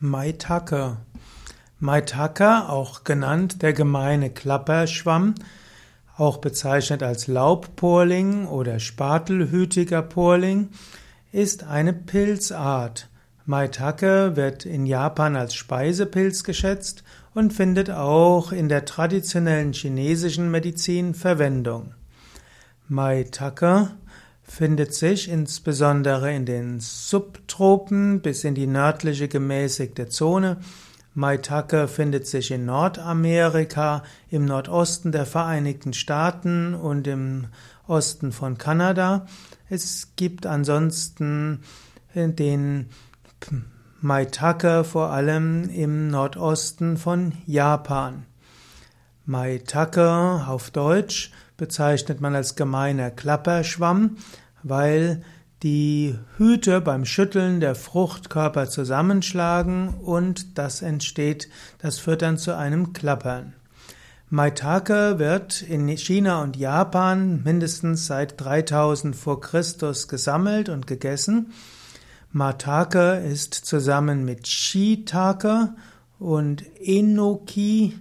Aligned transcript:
Maitake. 0.00 0.98
Maitake, 1.78 2.68
auch 2.68 3.02
genannt 3.02 3.62
der 3.62 3.72
gemeine 3.72 4.28
Klapperschwamm, 4.28 5.34
auch 6.18 6.36
bezeichnet 6.36 7.02
als 7.02 7.28
Laubporling 7.28 8.46
oder 8.46 8.78
Spatelhütiger 8.78 10.02
Porling, 10.02 10.68
ist 11.32 11.64
eine 11.64 11.94
Pilzart. 11.94 13.08
Maitake 13.46 14.36
wird 14.36 14.66
in 14.66 14.84
Japan 14.84 15.34
als 15.34 15.54
Speisepilz 15.54 16.44
geschätzt 16.44 17.02
und 17.32 17.54
findet 17.54 17.90
auch 17.90 18.52
in 18.52 18.68
der 18.68 18.84
traditionellen 18.84 19.72
chinesischen 19.72 20.50
Medizin 20.50 21.14
Verwendung. 21.14 21.94
Maitake 22.86 23.92
findet 24.46 24.94
sich 24.94 25.28
insbesondere 25.28 26.32
in 26.32 26.46
den 26.46 26.80
Subtropen 26.80 28.20
bis 28.20 28.44
in 28.44 28.54
die 28.54 28.66
nördliche 28.66 29.28
gemäßigte 29.28 30.08
Zone. 30.08 30.58
Maitake 31.14 31.88
findet 31.88 32.26
sich 32.26 32.50
in 32.50 32.66
Nordamerika, 32.66 34.02
im 34.28 34.44
Nordosten 34.44 35.12
der 35.12 35.26
Vereinigten 35.26 35.92
Staaten 35.92 36.74
und 36.74 37.06
im 37.06 37.46
Osten 37.86 38.32
von 38.32 38.58
Kanada. 38.58 39.26
Es 39.68 40.12
gibt 40.16 40.46
ansonsten 40.46 41.62
den 42.14 42.90
Maitake 44.00 44.84
vor 44.84 45.10
allem 45.10 45.68
im 45.70 46.08
Nordosten 46.08 46.96
von 46.96 47.32
Japan. 47.46 48.26
Maitake 49.26 50.44
auf 50.46 50.70
Deutsch 50.70 51.32
bezeichnet 51.56 52.20
man 52.20 52.36
als 52.36 52.54
gemeiner 52.54 53.10
Klapperschwamm, 53.10 54.18
weil 54.62 55.22
die 55.64 56.16
Hüte 56.36 56.80
beim 56.80 57.04
Schütteln 57.04 57.58
der 57.58 57.74
Fruchtkörper 57.74 58.68
zusammenschlagen 58.68 59.88
und 59.88 60.58
das 60.58 60.80
entsteht, 60.80 61.48
das 61.78 61.98
führt 61.98 62.22
dann 62.22 62.38
zu 62.38 62.56
einem 62.56 62.92
Klappern. 62.92 63.54
Maitake 64.28 65.18
wird 65.18 65.62
in 65.62 65.88
China 65.88 66.42
und 66.42 66.56
Japan 66.56 67.42
mindestens 67.42 68.06
seit 68.06 68.40
3000 68.40 69.16
vor 69.16 69.40
Christus 69.40 70.06
gesammelt 70.06 70.68
und 70.68 70.86
gegessen. 70.86 71.52
Maitake 72.30 73.24
ist 73.24 73.54
zusammen 73.54 74.24
mit 74.24 74.46
Shiitake 74.46 75.74
und 76.18 76.64
Enoki 76.80 77.94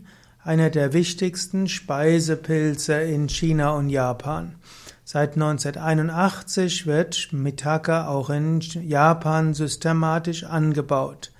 einer 0.46 0.70
der 0.70 0.94
wichtigsten 0.94 1.68
Speisepilze 1.68 3.02
in 3.02 3.28
China 3.28 3.72
und 3.72 3.90
Japan. 3.90 4.56
Seit 5.04 5.34
1981 5.34 6.86
wird 6.86 7.30
Mitaka 7.32 8.08
auch 8.08 8.30
in 8.30 8.60
Japan 8.60 9.56
systematisch 9.56 10.44
angebaut. 10.44 11.32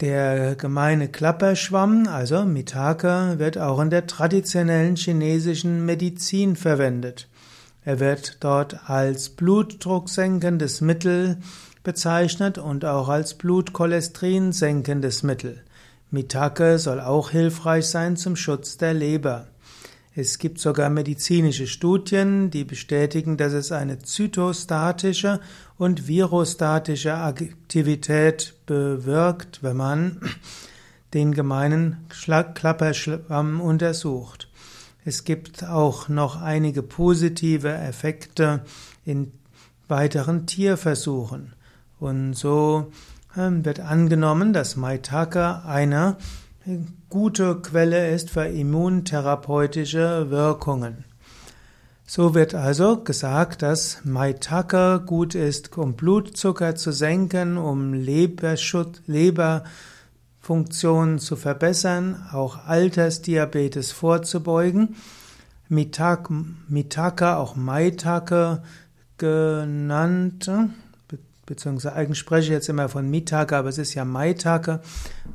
Der 0.00 0.54
gemeine 0.54 1.08
Klapperschwamm, 1.08 2.06
also 2.06 2.44
Mitaka, 2.44 3.38
wird 3.38 3.58
auch 3.58 3.80
in 3.80 3.90
der 3.90 4.06
traditionellen 4.06 4.94
chinesischen 4.94 5.84
Medizin 5.84 6.54
verwendet. 6.54 7.28
Er 7.84 7.98
wird 7.98 8.44
dort 8.44 8.88
als 8.88 9.30
blutdrucksenkendes 9.30 10.82
Mittel 10.82 11.38
bezeichnet 11.82 12.58
und 12.58 12.84
auch 12.84 13.08
als 13.08 13.34
Blutcholesterinsenkendes 13.34 15.22
Mittel. 15.24 15.62
Mitake 16.10 16.78
soll 16.78 17.00
auch 17.00 17.30
hilfreich 17.30 17.86
sein 17.86 18.16
zum 18.16 18.36
Schutz 18.36 18.76
der 18.76 18.94
Leber. 18.94 19.48
Es 20.14 20.38
gibt 20.38 20.60
sogar 20.60 20.88
medizinische 20.88 21.66
Studien, 21.66 22.50
die 22.50 22.64
bestätigen, 22.64 23.36
dass 23.36 23.52
es 23.52 23.70
eine 23.70 23.98
zytostatische 23.98 25.40
und 25.76 26.08
virostatische 26.08 27.14
Aktivität 27.14 28.54
bewirkt, 28.64 29.62
wenn 29.62 29.76
man 29.76 30.20
den 31.14 31.32
gemeinen 31.32 32.06
Klapperschwamm 32.08 33.60
untersucht. 33.60 34.48
Es 35.04 35.24
gibt 35.24 35.64
auch 35.64 36.08
noch 36.08 36.40
einige 36.40 36.82
positive 36.82 37.72
Effekte 37.72 38.64
in 39.04 39.32
weiteren 39.86 40.46
Tierversuchen. 40.46 41.52
Und 42.00 42.34
so 42.34 42.90
wird 43.36 43.80
angenommen, 43.80 44.52
dass 44.52 44.76
Maitake 44.76 45.64
eine 45.66 46.16
gute 47.10 47.60
Quelle 47.60 48.10
ist 48.10 48.30
für 48.30 48.46
immuntherapeutische 48.46 50.30
Wirkungen. 50.30 51.04
So 52.06 52.34
wird 52.34 52.54
also 52.54 53.02
gesagt, 53.02 53.62
dass 53.62 54.04
Maitake 54.04 55.02
gut 55.04 55.34
ist, 55.34 55.76
um 55.76 55.94
Blutzucker 55.94 56.76
zu 56.76 56.92
senken, 56.92 57.58
um 57.58 57.94
Leberschutz, 57.94 59.02
Leberfunktion 59.06 61.18
zu 61.18 61.34
verbessern, 61.34 62.24
auch 62.32 62.64
Altersdiabetes 62.66 63.90
vorzubeugen. 63.92 64.94
Mitake, 65.68 66.32
Mitake 66.68 67.36
auch 67.36 67.56
Maitake 67.56 68.62
genannt, 69.18 70.48
beziehungsweise 71.46 71.94
eigentlich 71.94 72.18
spreche 72.18 72.48
ich 72.48 72.50
jetzt 72.50 72.68
immer 72.68 72.88
von 72.88 73.08
Mitake, 73.08 73.56
aber 73.56 73.68
es 73.68 73.78
ist 73.78 73.94
ja 73.94 74.04
Maitake. 74.04 74.80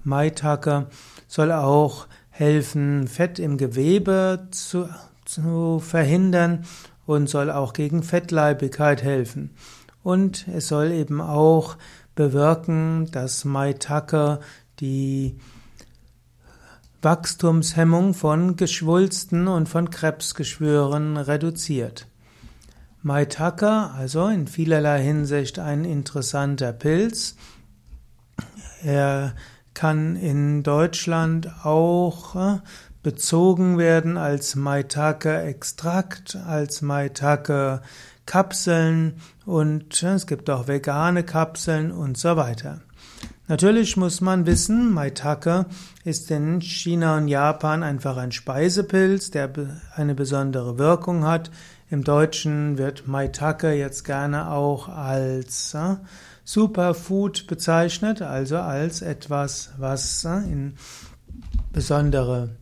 Maitake 0.04 0.88
soll 1.28 1.52
auch 1.52 2.08
helfen, 2.30 3.08
Fett 3.08 3.40
im 3.40 3.58
Gewebe 3.58 4.48
zu, 4.52 4.90
zu 5.26 5.80
verhindern 5.80 6.66
und 7.06 7.30
soll 7.30 7.50
auch 7.50 7.74
gegen 7.74 8.04
Fettleibigkeit 8.04 9.04
helfen. 9.04 9.52
Und 10.04 10.48
es 10.48 10.68
soll 10.68 10.92
eben 10.92 11.22
auch 11.22 11.78
bewirken, 12.16 13.10
dass 13.12 13.46
Maitake 13.46 14.40
die 14.80 15.38
Wachstumshemmung 17.02 18.14
von 18.14 18.56
Geschwulsten 18.56 19.48
und 19.48 19.68
von 19.68 19.90
Krebsgeschwüren 19.90 21.18
reduziert. 21.18 22.08
Maitake, 23.04 23.68
also 23.68 24.28
in 24.28 24.48
vielerlei 24.48 25.02
Hinsicht 25.02 25.60
ein 25.60 25.86
interessanter 25.86 26.72
Pilz. 26.72 27.36
Er 28.84 29.34
kann 29.74 30.16
in 30.16 30.64
Deutschland 30.64 31.52
auch 31.64 32.36
äh, 32.36 32.60
bezogen 33.04 33.78
werden 33.78 34.18
als 34.18 34.56
Maitake-Extrakt, 34.56 36.36
als 36.36 36.82
Maitake-Kapseln 36.82 39.22
und 39.46 40.02
äh, 40.04 40.14
es 40.14 40.26
gibt 40.28 40.50
auch 40.50 40.68
vegane 40.68 41.24
Kapseln 41.24 41.92
und 41.92 42.18
so 42.18 42.36
weiter. 42.36 42.82
Natürlich 43.48 43.98
muss 43.98 44.22
man 44.22 44.46
wissen, 44.46 44.94
Maitake 44.94 45.66
ist 46.06 46.32
in 46.32 46.62
China 46.62 47.18
und 47.18 47.28
Japan 47.28 47.84
einfach 47.84 48.18
ein 48.18 48.32
Speisepilz, 48.32 49.32
der 49.32 49.52
eine 49.96 50.16
besondere 50.16 50.78
Wirkung 50.78 51.26
hat. 51.26 51.52
Im 51.90 52.06
Deutschen 52.06 52.78
wird 52.78 53.08
Maitake 53.08 53.74
jetzt 53.74 54.06
gerne 54.06 54.52
auch 54.52 54.88
als 54.88 55.74
äh, 55.74 55.98
Superfood 56.46 57.48
bezeichnet, 57.48 58.22
also 58.22 58.58
als 58.58 59.02
etwas, 59.02 59.72
was 59.78 60.24
äh, 60.24 60.38
in 60.38 60.76
besondere 61.74 62.56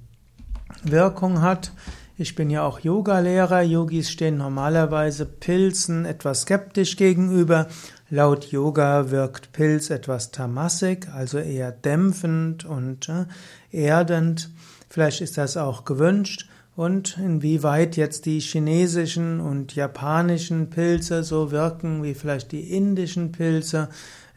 Wirkung 0.84 1.42
hat. 1.42 1.72
Ich 2.18 2.36
bin 2.36 2.50
ja 2.50 2.64
auch 2.64 2.80
Yogalehrer. 2.80 3.62
Yogis 3.62 4.12
stehen 4.12 4.38
normalerweise 4.38 5.26
Pilzen 5.26 6.06
etwas 6.06 6.42
skeptisch 6.42 6.98
gegenüber. 6.98 7.68
Laut 8.12 8.46
Yoga 8.52 9.12
wirkt 9.12 9.52
Pilz 9.52 9.92
etwas 9.92 10.32
tamassig, 10.32 11.08
also 11.14 11.38
eher 11.38 11.72
dämpfend 11.72 12.66
und 12.66 13.08
äh, 13.08 13.26
erdend. 13.72 14.50
Vielleicht 14.90 15.22
ist 15.22 15.38
das 15.38 15.58
auch 15.58 15.86
gewünscht 15.86 16.50
und 16.76 17.20
inwieweit 17.20 17.98
jetzt 17.98 18.26
die 18.26 18.40
chinesischen 18.40 19.40
und 19.40 19.76
japanischen 19.76 20.72
Pilze 20.72 21.24
so 21.24 21.52
wirken 21.52 22.02
wie 22.02 22.16
vielleicht 22.16 22.52
die 22.52 22.76
indischen 22.76 23.32
Pilze, 23.32 23.90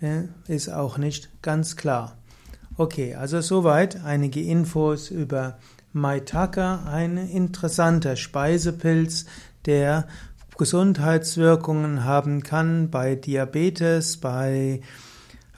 äh, 0.03 0.25
ist 0.49 0.69
auch 0.69 0.99
nicht 0.99 1.31
ganz 1.41 1.77
klar. 1.77 2.19
Okay, 2.77 3.15
also 3.15 3.41
soweit 3.41 4.05
einige 4.05 4.43
Infos 4.43 5.11
über 5.11 5.59
Maitake, 5.95 6.81
ein 6.87 7.17
interessanter 7.17 8.17
Speisepilz, 8.17 9.25
der 9.65 10.09
Gesundheitswirkungen 10.57 12.05
haben 12.05 12.43
kann 12.43 12.91
bei 12.91 13.15
Diabetes, 13.15 14.19
bei 14.19 14.81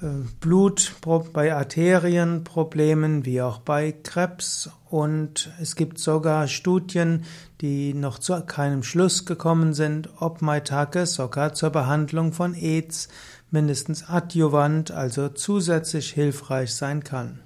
äh, 0.00 0.06
Blut, 0.40 0.92
bei 1.32 1.54
Arterienproblemen 1.54 3.24
wie 3.24 3.42
auch 3.42 3.58
bei 3.58 3.92
Krebs 3.92 4.70
und 4.90 5.50
es 5.60 5.76
gibt 5.76 5.98
sogar 5.98 6.46
Studien, 6.48 7.24
die 7.60 7.94
noch 7.94 8.18
zu 8.18 8.40
keinem 8.44 8.82
Schluss 8.82 9.24
gekommen 9.26 9.74
sind, 9.74 10.08
ob 10.18 10.42
Maitake 10.42 11.06
sogar 11.06 11.54
zur 11.54 11.70
Behandlung 11.70 12.32
von 12.32 12.54
AIDS 12.54 13.08
mindestens 13.50 14.08
adjuvant, 14.08 14.90
also 14.90 15.28
zusätzlich 15.28 16.10
hilfreich 16.10 16.74
sein 16.74 17.02
kann. 17.04 17.40